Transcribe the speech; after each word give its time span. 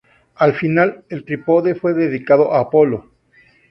Al 0.33 0.55
final, 0.55 1.03
el 1.09 1.23
trípode 1.23 1.75
fue 1.75 1.93
dedicado 1.93 2.55
a 2.55 2.61
Apolo. 2.61 3.11